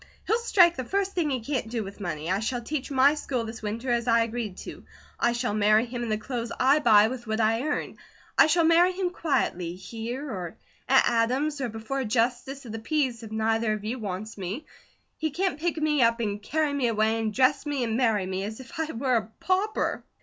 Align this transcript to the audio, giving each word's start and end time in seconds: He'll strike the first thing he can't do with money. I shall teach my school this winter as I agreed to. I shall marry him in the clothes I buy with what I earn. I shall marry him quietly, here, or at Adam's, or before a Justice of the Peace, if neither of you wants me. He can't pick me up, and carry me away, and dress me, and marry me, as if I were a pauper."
He'll 0.25 0.39
strike 0.39 0.75
the 0.75 0.83
first 0.83 1.13
thing 1.13 1.29
he 1.29 1.41
can't 1.41 1.69
do 1.69 1.83
with 1.83 1.99
money. 1.99 2.31
I 2.31 2.39
shall 2.39 2.63
teach 2.63 2.89
my 2.89 3.13
school 3.13 3.45
this 3.45 3.61
winter 3.61 3.91
as 3.91 4.07
I 4.07 4.23
agreed 4.23 4.57
to. 4.65 4.83
I 5.19 5.31
shall 5.33 5.53
marry 5.53 5.85
him 5.85 6.01
in 6.01 6.09
the 6.09 6.17
clothes 6.17 6.51
I 6.59 6.79
buy 6.79 7.07
with 7.07 7.27
what 7.27 7.39
I 7.39 7.61
earn. 7.67 7.99
I 8.35 8.47
shall 8.47 8.63
marry 8.63 8.93
him 8.93 9.11
quietly, 9.11 9.75
here, 9.75 10.27
or 10.27 10.57
at 10.89 11.07
Adam's, 11.07 11.61
or 11.61 11.69
before 11.69 11.99
a 11.99 12.05
Justice 12.05 12.65
of 12.65 12.71
the 12.71 12.79
Peace, 12.79 13.21
if 13.21 13.31
neither 13.31 13.73
of 13.73 13.83
you 13.85 13.99
wants 13.99 14.39
me. 14.39 14.65
He 15.17 15.29
can't 15.29 15.59
pick 15.59 15.77
me 15.77 16.01
up, 16.01 16.19
and 16.19 16.41
carry 16.41 16.73
me 16.73 16.87
away, 16.87 17.19
and 17.19 17.31
dress 17.31 17.67
me, 17.67 17.83
and 17.83 17.95
marry 17.95 18.25
me, 18.25 18.43
as 18.43 18.59
if 18.59 18.79
I 18.79 18.91
were 18.93 19.17
a 19.17 19.29
pauper." 19.39 20.03